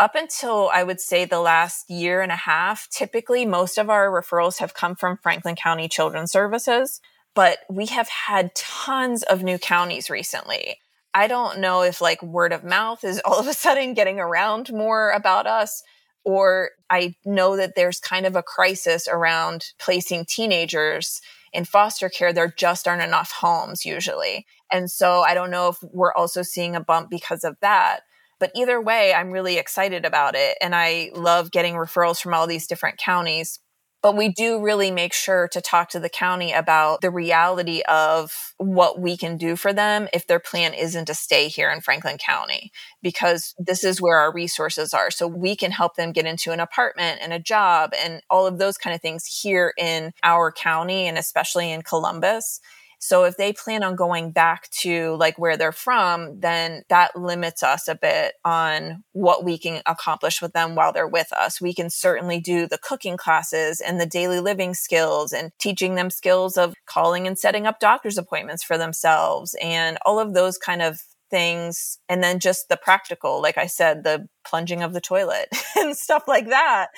[0.00, 4.08] up until I would say the last year and a half, typically most of our
[4.08, 7.02] referrals have come from Franklin County Children's Services
[7.34, 10.76] but we have had tons of new counties recently.
[11.12, 14.72] I don't know if like word of mouth is all of a sudden getting around
[14.72, 15.82] more about us,
[16.24, 21.20] or I know that there's kind of a crisis around placing teenagers
[21.52, 22.32] in foster care.
[22.32, 24.46] There just aren't enough homes usually.
[24.72, 28.00] And so I don't know if we're also seeing a bump because of that.
[28.38, 30.56] But either way, I'm really excited about it.
[30.62, 33.58] And I love getting referrals from all these different counties.
[34.02, 38.54] But we do really make sure to talk to the county about the reality of
[38.56, 42.16] what we can do for them if their plan isn't to stay here in Franklin
[42.16, 45.10] County, because this is where our resources are.
[45.10, 48.58] So we can help them get into an apartment and a job and all of
[48.58, 52.60] those kind of things here in our county and especially in Columbus.
[53.02, 57.62] So if they plan on going back to like where they're from, then that limits
[57.62, 61.62] us a bit on what we can accomplish with them while they're with us.
[61.62, 66.10] We can certainly do the cooking classes and the daily living skills and teaching them
[66.10, 70.82] skills of calling and setting up doctor's appointments for themselves and all of those kind
[70.82, 75.48] of things and then just the practical like i said the plunging of the toilet
[75.76, 76.88] and stuff like that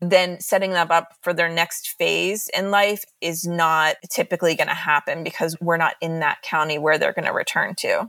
[0.00, 4.74] then setting them up for their next phase in life is not typically going to
[4.74, 8.08] happen because we're not in that county where they're going to return to.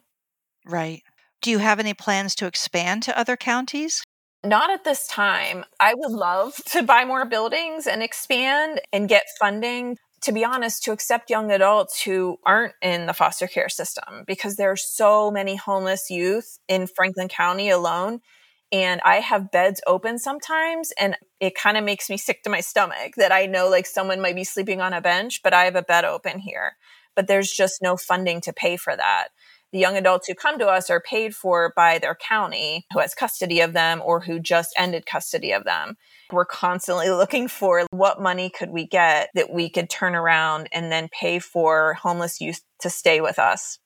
[0.65, 1.03] Right.
[1.41, 4.03] Do you have any plans to expand to other counties?
[4.43, 5.65] Not at this time.
[5.79, 9.97] I would love to buy more buildings and expand and get funding.
[10.23, 14.55] To be honest, to accept young adults who aren't in the foster care system because
[14.55, 18.19] there are so many homeless youth in Franklin County alone
[18.71, 22.61] and I have beds open sometimes and it kind of makes me sick to my
[22.61, 25.75] stomach that I know like someone might be sleeping on a bench, but I have
[25.75, 26.77] a bed open here.
[27.15, 29.29] But there's just no funding to pay for that.
[29.73, 33.13] The young adults who come to us are paid for by their county who has
[33.13, 35.95] custody of them or who just ended custody of them.
[36.31, 40.91] We're constantly looking for what money could we get that we could turn around and
[40.91, 43.79] then pay for homeless youth to stay with us.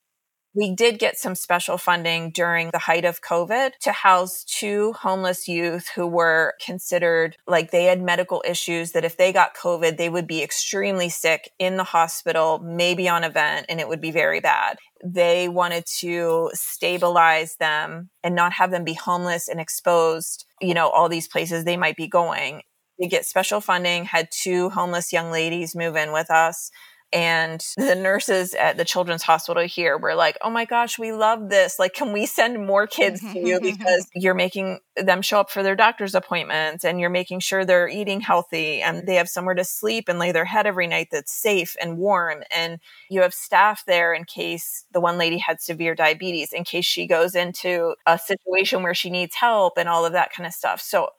[0.55, 5.49] We did get some special funding during the height of COVID to house two homeless
[5.49, 10.07] youth who were considered like they had medical issues that if they got COVID, they
[10.07, 14.11] would be extremely sick in the hospital, maybe on a vent, and it would be
[14.11, 14.77] very bad.
[15.03, 20.87] They wanted to stabilize them and not have them be homeless and exposed, you know,
[20.87, 22.61] all these places they might be going.
[22.97, 26.71] They get special funding, had two homeless young ladies move in with us
[27.13, 31.49] and the nurses at the children's hospital here were like, oh my gosh, we love
[31.49, 31.79] this.
[31.79, 34.15] Like, can we send more kids to you because mm-hmm.
[34.19, 38.19] you're making them show up for their doctor's appointments and you're making sure they're eating
[38.21, 41.75] healthy and they have somewhere to sleep and lay their head every night that's safe
[41.81, 42.43] and warm.
[42.53, 46.85] And you have staff there in case the one lady had severe diabetes, in case
[46.85, 50.53] she goes into a situation where she needs help and all of that kind of
[50.53, 50.81] stuff.
[50.81, 51.09] So,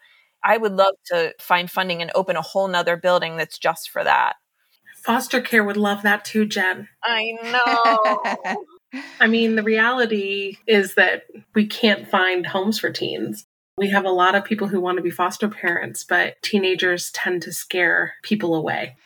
[0.44, 4.05] I would love to find funding and open a whole nother building that's just for
[4.05, 4.37] that.
[5.07, 6.88] Foster care would love that too, Jen.
[7.05, 8.57] I know.
[9.21, 13.47] I mean, the reality is that we can't find homes for teens.
[13.79, 17.42] We have a lot of people who want to be foster parents, but teenagers tend
[17.42, 18.97] to scare people away.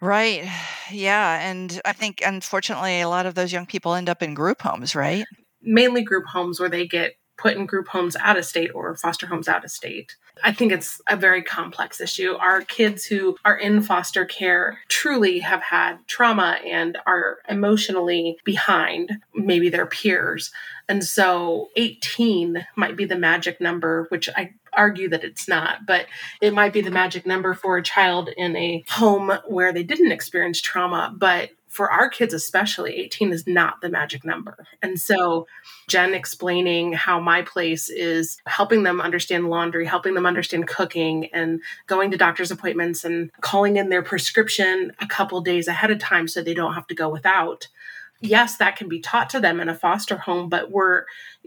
[0.00, 0.48] Right.
[0.92, 1.40] Yeah.
[1.40, 4.94] And I think, unfortunately, a lot of those young people end up in group homes,
[4.94, 5.24] right?
[5.60, 9.26] Mainly group homes where they get put in group homes out of state or foster
[9.26, 10.16] homes out of state.
[10.42, 12.34] I think it's a very complex issue.
[12.34, 19.10] Our kids who are in foster care truly have had trauma and are emotionally behind
[19.34, 20.50] maybe their peers.
[20.88, 26.06] And so 18 might be the magic number, which I argue that it's not, but
[26.40, 30.12] it might be the magic number for a child in a home where they didn't
[30.12, 34.66] experience trauma, but for our kids especially 18 is not the magic number.
[34.82, 35.46] And so
[35.88, 41.62] jen explaining how my place is helping them understand laundry helping them understand cooking and
[41.86, 46.28] going to doctor's appointments and calling in their prescription a couple days ahead of time
[46.28, 47.68] so they don't have to go without.
[48.20, 51.04] Yes that can be taught to them in a foster home but we're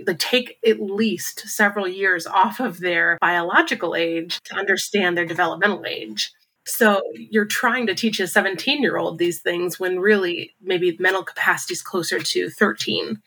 [0.07, 5.85] like take at least several years off of their biological age to understand their developmental
[5.87, 6.33] age
[6.65, 11.23] so you're trying to teach a 17 year old these things when really maybe mental
[11.23, 13.21] capacity is closer to 13.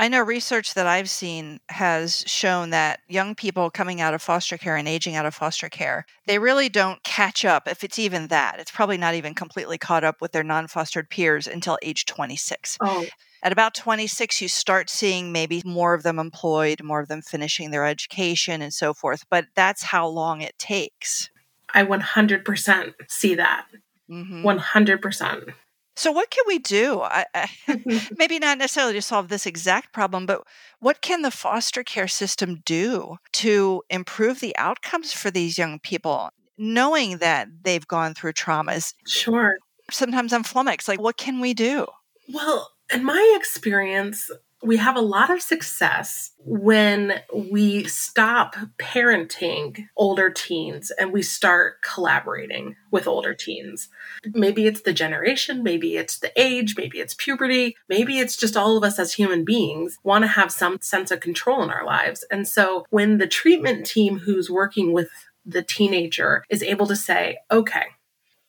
[0.00, 4.56] I know research that I've seen has shown that young people coming out of foster
[4.56, 8.28] care and aging out of foster care, they really don't catch up, if it's even
[8.28, 8.60] that.
[8.60, 12.78] It's probably not even completely caught up with their non fostered peers until age 26.
[12.80, 13.06] Oh.
[13.42, 17.72] At about 26, you start seeing maybe more of them employed, more of them finishing
[17.72, 19.24] their education, and so forth.
[19.28, 21.28] But that's how long it takes.
[21.74, 23.66] I 100% see that.
[24.10, 24.46] Mm-hmm.
[24.46, 25.52] 100%.
[25.96, 27.00] So, what can we do?
[27.00, 27.48] I, I,
[28.16, 30.44] maybe not necessarily to solve this exact problem, but
[30.78, 36.30] what can the foster care system do to improve the outcomes for these young people,
[36.56, 38.94] knowing that they've gone through traumas?
[39.08, 39.56] Sure.
[39.90, 40.86] Sometimes I'm flummoxed.
[40.86, 41.86] Like, what can we do?
[42.28, 44.30] Well, in my experience,
[44.62, 51.80] we have a lot of success when we stop parenting older teens and we start
[51.82, 53.88] collaborating with older teens.
[54.34, 58.76] Maybe it's the generation, maybe it's the age, maybe it's puberty, maybe it's just all
[58.76, 62.24] of us as human beings want to have some sense of control in our lives.
[62.30, 65.10] And so when the treatment team who's working with
[65.46, 67.84] the teenager is able to say, okay,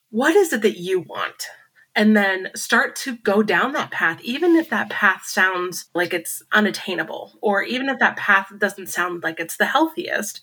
[0.10, 1.50] what is it that you want?
[2.00, 6.42] And then start to go down that path, even if that path sounds like it's
[6.54, 10.40] unattainable, or even if that path doesn't sound like it's the healthiest,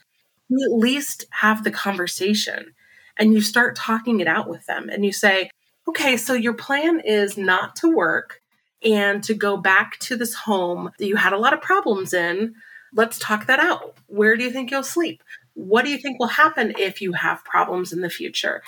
[0.51, 2.75] you at least have the conversation
[3.17, 5.49] and you start talking it out with them and you say,
[5.89, 8.43] okay, so your plan is not to work
[8.85, 12.55] and to go back to this home that you had a lot of problems in.
[12.93, 13.97] Let's talk that out.
[14.09, 15.23] Where do you think you'll sleep?
[15.55, 18.63] What do you think will happen if you have problems in the future?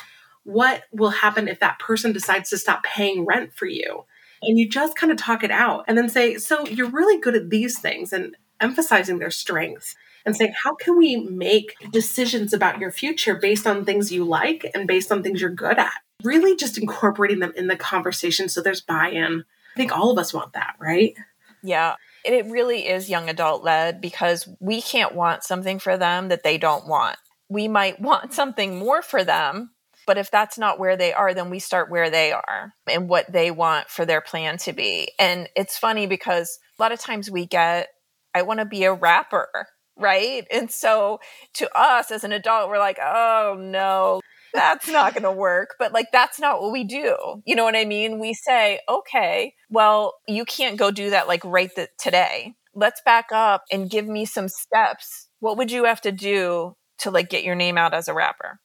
[0.44, 4.04] What will happen if that person decides to stop paying rent for you?
[4.42, 7.34] And you just kind of talk it out and then say, So you're really good
[7.34, 12.78] at these things and emphasizing their strengths and saying, How can we make decisions about
[12.78, 15.94] your future based on things you like and based on things you're good at?
[16.22, 19.44] Really just incorporating them in the conversation so there's buy in.
[19.74, 21.16] I think all of us want that, right?
[21.62, 21.96] Yeah.
[22.24, 26.58] It really is young adult led because we can't want something for them that they
[26.58, 27.16] don't want.
[27.48, 29.70] We might want something more for them
[30.08, 33.30] but if that's not where they are, then we start where they are and what
[33.30, 35.12] they want for their plan to be.
[35.18, 37.88] And it's funny because a lot of times we get,
[38.34, 39.50] I want to be a rapper,
[39.98, 40.46] right?
[40.50, 41.20] And so
[41.56, 44.22] to us as an adult, we're like, oh no,
[44.54, 45.74] that's not going to work.
[45.78, 47.42] But like, that's not what we do.
[47.44, 48.18] You know what I mean?
[48.18, 52.54] We say, okay, well, you can't go do that like right th- today.
[52.74, 55.28] Let's back up and give me some steps.
[55.40, 58.58] What would you have to do to like get your name out as a rapper?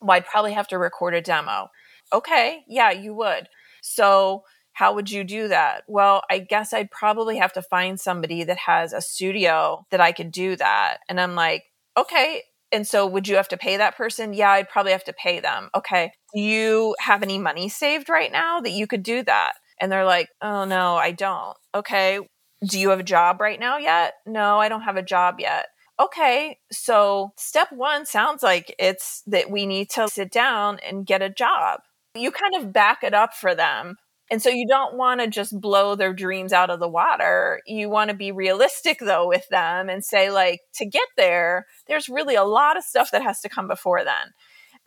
[0.00, 1.68] Well, I'd probably have to record a demo.
[2.12, 3.48] Okay, yeah, you would.
[3.82, 5.82] So, how would you do that?
[5.88, 10.12] Well, I guess I'd probably have to find somebody that has a studio that I
[10.12, 10.98] could do that.
[11.08, 11.64] And I'm like,
[11.96, 12.44] okay.
[12.72, 14.32] And so, would you have to pay that person?
[14.32, 15.70] Yeah, I'd probably have to pay them.
[15.74, 16.12] Okay.
[16.34, 19.54] Do you have any money saved right now that you could do that?
[19.80, 21.56] And they're like, oh, no, I don't.
[21.74, 22.20] Okay.
[22.66, 24.14] Do you have a job right now yet?
[24.26, 25.66] No, I don't have a job yet
[26.00, 31.22] okay, so step one sounds like it's that we need to sit down and get
[31.22, 31.80] a job.
[32.14, 33.96] You kind of back it up for them.
[34.32, 37.60] And so you don't want to just blow their dreams out of the water.
[37.66, 42.08] You want to be realistic though with them and say, like, to get there, there's
[42.08, 44.32] really a lot of stuff that has to come before then.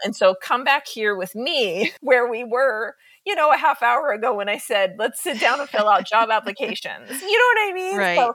[0.03, 2.95] And so come back here with me where we were,
[3.25, 6.07] you know, a half hour ago when I said, let's sit down and fill out
[6.07, 7.09] job applications.
[7.09, 7.97] You know what I mean?
[7.97, 8.17] Right.
[8.17, 8.33] So,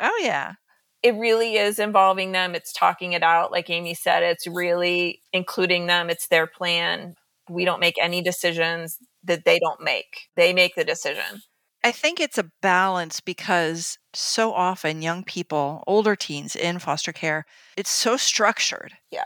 [0.00, 0.54] oh, yeah
[1.02, 2.54] it really is involving them.
[2.54, 3.52] It's talking it out.
[3.52, 6.10] Like Amy said, it's really including them.
[6.10, 7.14] It's their plan.
[7.48, 11.42] We don't make any decisions that they don't make, they make the decision.
[11.84, 17.46] I think it's a balance because so often young people, older teens in foster care,
[17.76, 18.94] it's so structured.
[19.10, 19.24] Yeah.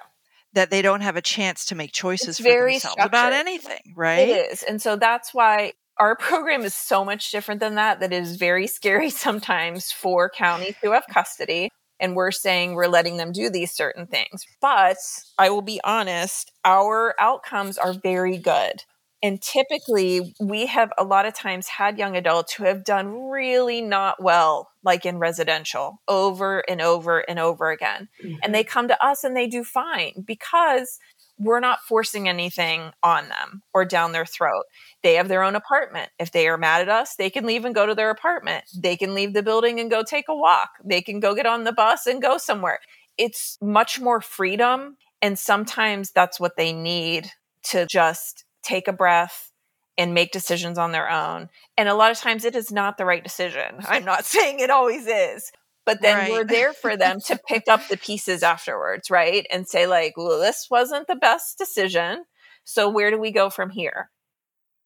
[0.54, 3.06] That they don't have a chance to make choices it's for themselves structured.
[3.06, 4.28] about anything, right?
[4.28, 4.62] It is.
[4.62, 8.66] And so that's why our program is so much different than that that is very
[8.66, 11.70] scary sometimes for counties who have custody
[12.00, 14.44] and we're saying we're letting them do these certain things.
[14.60, 14.96] But
[15.38, 18.84] i will be honest our outcomes are very good.
[19.24, 23.80] And typically we have a lot of times had young adults who have done really
[23.80, 28.08] not well like in residential over and over and over again.
[28.22, 28.38] Mm-hmm.
[28.42, 30.98] and they come to us and they do fine because
[31.42, 34.64] we're not forcing anything on them or down their throat.
[35.02, 36.10] They have their own apartment.
[36.18, 38.64] If they are mad at us, they can leave and go to their apartment.
[38.76, 40.70] They can leave the building and go take a walk.
[40.84, 42.80] They can go get on the bus and go somewhere.
[43.18, 44.96] It's much more freedom.
[45.20, 47.30] And sometimes that's what they need
[47.70, 49.52] to just take a breath
[49.98, 51.48] and make decisions on their own.
[51.76, 53.76] And a lot of times it is not the right decision.
[53.86, 55.52] I'm not saying it always is,
[55.84, 56.30] but then right.
[56.30, 59.46] we're there for them to pick up the pieces afterwards, right?
[59.50, 62.24] And say, like, well, this wasn't the best decision.
[62.64, 64.10] So where do we go from here?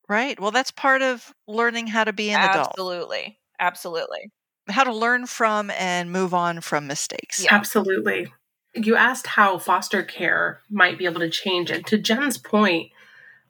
[0.09, 0.39] Right.
[0.41, 2.57] Well, that's part of learning how to be an Absolutely.
[2.57, 2.73] adult.
[2.79, 3.39] Absolutely.
[3.59, 4.31] Absolutely.
[4.69, 7.43] How to learn from and move on from mistakes.
[7.43, 7.55] Yeah.
[7.55, 8.33] Absolutely.
[8.75, 11.71] You asked how foster care might be able to change.
[11.71, 12.91] And to Jen's point,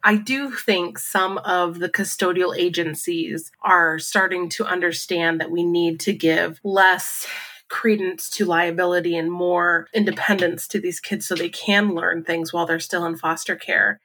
[0.07, 5.99] I do think some of the custodial agencies are starting to understand that we need
[6.01, 7.27] to give less
[7.69, 12.67] credence to liability and more independence to these kids so they can learn things while
[12.67, 13.99] they're still in foster care.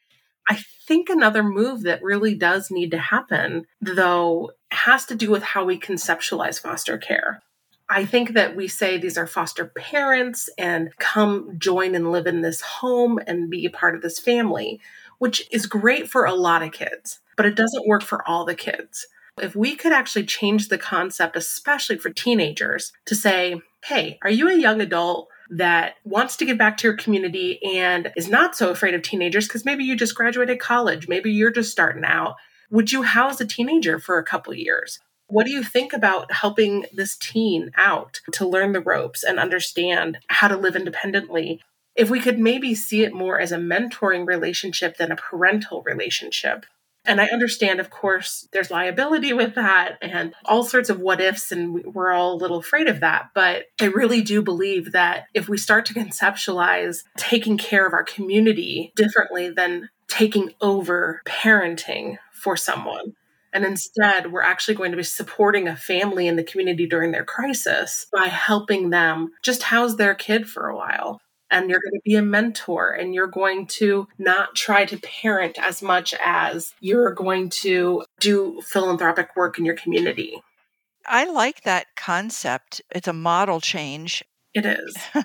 [0.50, 5.44] I think another move that really does need to happen, though, has to do with
[5.44, 7.44] how we conceptualize foster care.
[7.92, 12.42] I think that we say these are foster parents and come join and live in
[12.42, 14.82] this home and be a part of this family
[15.22, 18.56] which is great for a lot of kids, but it doesn't work for all the
[18.56, 19.06] kids.
[19.40, 24.50] If we could actually change the concept, especially for teenagers, to say, hey, are you
[24.50, 28.72] a young adult that wants to give back to your community and is not so
[28.72, 32.34] afraid of teenagers because maybe you just graduated college, maybe you're just starting out.
[32.72, 34.98] Would you house a teenager for a couple years?
[35.28, 40.18] What do you think about helping this teen out to learn the ropes and understand
[40.30, 41.62] how to live independently?
[41.96, 46.66] If we could maybe see it more as a mentoring relationship than a parental relationship,
[47.04, 51.52] and I understand, of course, there's liability with that and all sorts of what ifs,
[51.52, 53.32] and we're all a little afraid of that.
[53.34, 58.04] But I really do believe that if we start to conceptualize taking care of our
[58.04, 63.16] community differently than taking over parenting for someone,
[63.52, 67.26] and instead, we're actually going to be supporting a family in the community during their
[67.26, 71.20] crisis by helping them just house their kid for a while
[71.52, 75.60] and you're going to be a mentor and you're going to not try to parent
[75.60, 80.42] as much as you're going to do philanthropic work in your community.
[81.06, 82.82] I like that concept.
[82.96, 84.24] It's a model change.
[84.54, 84.96] It is.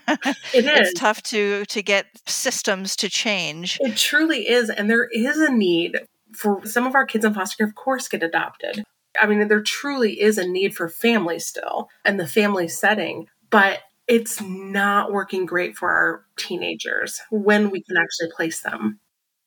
[0.54, 0.90] It is.
[0.90, 3.78] it's tough to to get systems to change.
[3.80, 6.00] It truly is and there is a need
[6.32, 8.84] for some of our kids in foster care of course get adopted.
[9.20, 13.80] I mean there truly is a need for family still and the family setting, but
[14.08, 19.00] it's not working great for our teenagers when we can actually place them.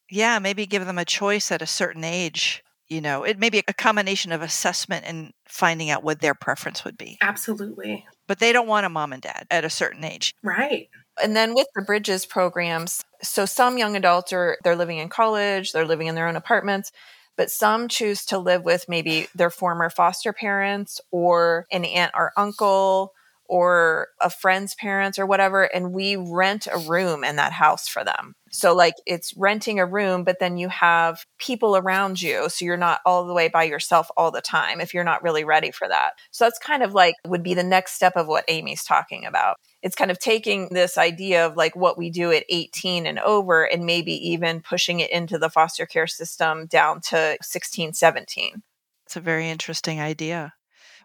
[0.09, 2.63] Yeah, maybe give them a choice at a certain age.
[2.87, 6.83] You know, it may be a combination of assessment and finding out what their preference
[6.83, 7.17] would be.
[7.21, 8.05] Absolutely.
[8.27, 10.33] But they don't want a mom and dad at a certain age.
[10.43, 10.89] Right.
[11.21, 15.71] And then with the Bridges programs, so some young adults are they're living in college,
[15.71, 16.91] they're living in their own apartments,
[17.37, 22.31] but some choose to live with maybe their former foster parents or an aunt or
[22.35, 23.13] uncle
[23.49, 28.03] or a friend's parents or whatever and we rent a room in that house for
[28.03, 28.33] them.
[28.51, 32.77] So like it's renting a room but then you have people around you so you're
[32.77, 35.87] not all the way by yourself all the time if you're not really ready for
[35.87, 36.13] that.
[36.31, 39.57] So that's kind of like would be the next step of what amy's talking about.
[39.81, 43.63] It's kind of taking this idea of like what we do at 18 and over
[43.63, 48.61] and maybe even pushing it into the foster care system down to 16 17
[49.05, 50.53] it's a very interesting idea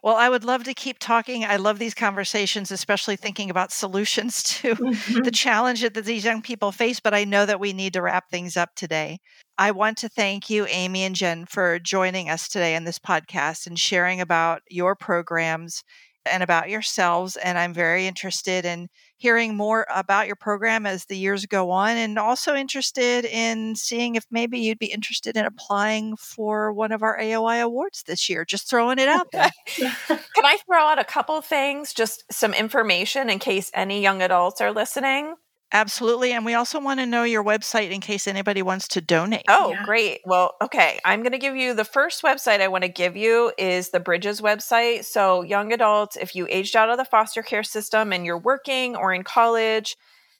[0.04, 1.46] well, I would love to keep talking.
[1.46, 5.22] I love these conversations, especially thinking about solutions to mm-hmm.
[5.22, 7.00] the challenge that these young people face.
[7.00, 9.18] But I know that we need to wrap things up today.
[9.56, 13.66] I want to thank you, Amy and Jen, for joining us today on this podcast
[13.66, 15.82] and sharing about your programs
[16.30, 17.36] and about yourselves.
[17.36, 18.88] And I'm very interested in
[19.24, 24.16] hearing more about your program as the years go on, and also interested in seeing
[24.16, 28.44] if maybe you'd be interested in applying for one of our AOI awards this year.
[28.44, 29.50] Just throwing it out there.
[29.76, 34.60] Can I throw out a couple things, just some information in case any young adults
[34.60, 35.36] are listening?
[35.74, 36.32] Absolutely.
[36.32, 39.42] And we also want to know your website in case anybody wants to donate.
[39.48, 39.84] Oh, yeah.
[39.84, 40.20] great.
[40.24, 41.00] Well, okay.
[41.04, 43.98] I'm going to give you the first website I want to give you is the
[43.98, 45.04] Bridges website.
[45.04, 48.94] So, young adults, if you aged out of the foster care system and you're working
[48.94, 49.96] or in college,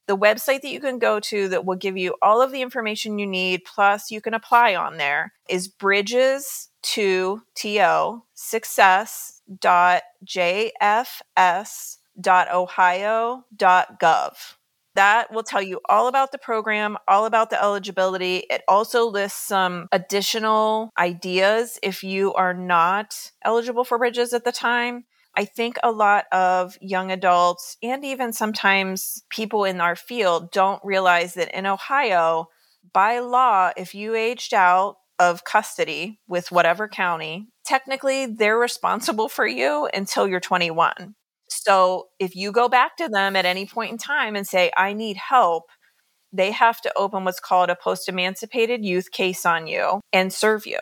[0.06, 3.18] the website that you can go to that will give you all of the information
[3.18, 11.96] you need, plus you can apply on there, is bridges to to success dot jfs
[12.20, 14.54] dot ohio dot gov.
[14.94, 18.44] That will tell you all about the program, all about the eligibility.
[18.48, 24.52] It also lists some additional ideas if you are not eligible for bridges at the
[24.52, 25.04] time.
[25.36, 30.80] I think a lot of young adults and even sometimes people in our field don't
[30.84, 32.48] realize that in Ohio,
[32.92, 39.46] by law, if you aged out of custody with whatever county, technically they're responsible for
[39.46, 41.14] you until you're 21.
[41.62, 44.92] So if you go back to them at any point in time and say, I
[44.92, 45.64] need help,
[46.32, 50.66] they have to open what's called a post emancipated youth case on you and serve
[50.66, 50.78] you.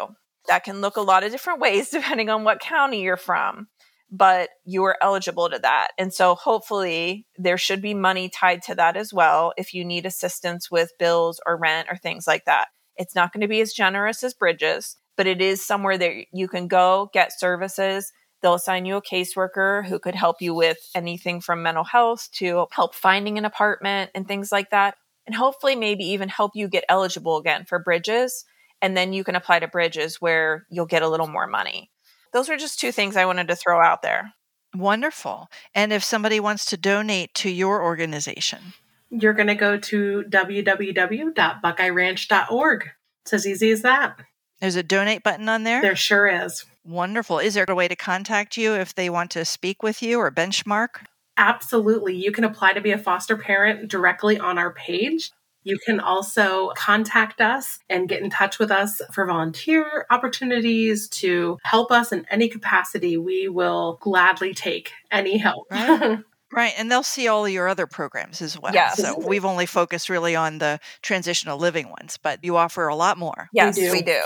[0.48, 3.68] That can look a lot of different ways depending on what county you're from,
[4.10, 5.88] but you are eligible to that.
[5.98, 10.06] And so hopefully there should be money tied to that as well if you need
[10.06, 12.68] assistance with bills or rent or things like that.
[12.96, 16.48] It's not going to be as generous as Bridges, but it is somewhere that you
[16.48, 18.12] can go get services
[18.42, 22.66] They'll assign you a caseworker who could help you with anything from mental health to
[22.72, 24.96] help finding an apartment and things like that.
[25.26, 28.44] And hopefully, maybe even help you get eligible again for bridges.
[28.80, 31.90] And then you can apply to bridges where you'll get a little more money.
[32.32, 34.32] Those are just two things I wanted to throw out there.
[34.74, 35.48] Wonderful.
[35.74, 38.72] And if somebody wants to donate to your organization,
[39.10, 42.90] you're going to go to www.buckeyeranch.org.
[43.24, 44.18] It's as easy as that.
[44.60, 45.82] There's a donate button on there?
[45.82, 46.64] There sure is.
[46.84, 47.38] Wonderful.
[47.38, 50.30] Is there a way to contact you if they want to speak with you or
[50.30, 51.04] benchmark?
[51.36, 52.16] Absolutely.
[52.16, 55.30] You can apply to be a foster parent directly on our page.
[55.64, 61.58] You can also contact us and get in touch with us for volunteer opportunities to
[61.62, 63.16] help us in any capacity.
[63.16, 65.66] We will gladly take any help.
[65.70, 66.18] Right.
[66.54, 68.74] Right, and they'll see all your other programs as well.
[68.74, 68.98] Yes.
[68.98, 73.16] So we've only focused really on the transitional living ones, but you offer a lot
[73.16, 73.48] more.
[73.54, 73.90] Yes, do.
[73.90, 74.20] we do.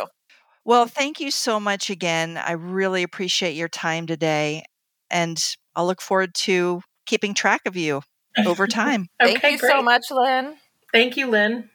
[0.67, 2.37] Well, thank you so much again.
[2.37, 4.64] I really appreciate your time today,
[5.09, 5.41] and
[5.77, 8.03] I'll look forward to keeping track of you
[8.45, 9.07] over time.
[9.21, 10.57] Thank Okay, you so much, Lynn.
[10.93, 11.71] Thank you, Lynn.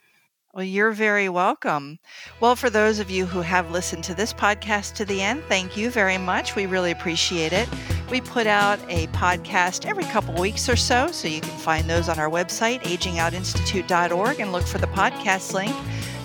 [0.53, 1.99] Well, you're very welcome.
[2.41, 5.77] Well, for those of you who have listened to this podcast to the end, thank
[5.77, 6.57] you very much.
[6.57, 7.69] We really appreciate it.
[8.09, 12.09] We put out a podcast every couple weeks or so, so you can find those
[12.09, 15.73] on our website, agingoutinstitute.org, and look for the podcast link.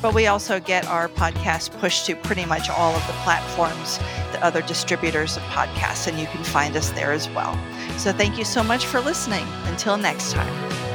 [0.03, 3.99] But we also get our podcast pushed to pretty much all of the platforms,
[4.33, 7.59] the other distributors of podcasts, and you can find us there as well.
[7.99, 9.47] So thank you so much for listening.
[9.65, 10.86] Until next time.